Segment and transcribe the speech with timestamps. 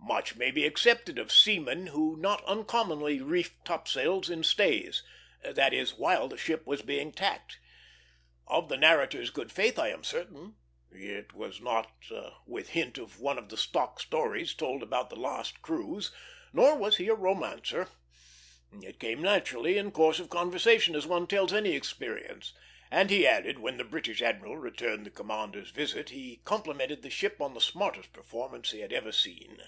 [0.00, 5.04] Much may be accepted of seamen who not uncommonly reefed topsails "in stays"
[5.44, 7.60] that is, while the ship was being tacked.
[8.46, 10.56] Of the narrator's good faith I am certain.
[10.90, 11.92] It was not
[12.46, 16.10] with hint one of the stock stories told about "the last cruise;"
[16.52, 17.88] nor was he a romancer.
[18.82, 22.54] It came naturally in course of conversation, as one tells any experience;
[22.90, 27.40] and he added, when the British admiral returned the commander's visit he complimented the ship
[27.40, 29.62] on the smartest performance he had ever seen.